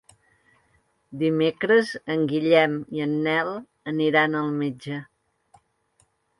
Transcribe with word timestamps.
Dimecres 1.23 1.91
en 2.15 2.25
Guillem 2.33 2.75
i 2.97 3.05
en 3.07 3.15
Nel 3.29 3.53
aniran 3.95 4.41
al 4.43 4.51
metge. 4.59 5.01